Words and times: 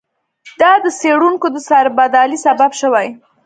دا 0.61 0.71
د 0.83 0.85
څېړونکو 0.99 1.47
د 1.51 1.57
سربدالۍ 1.67 2.37
سبب 2.45 2.71
شوی. 2.81 3.07